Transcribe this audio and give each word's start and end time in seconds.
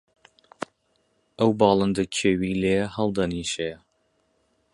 ئەو 1.37 1.49
باڵندە 1.59 2.03
کێویلەیە 2.17 2.85
هەڵدەنیشێ؟ 2.95 3.71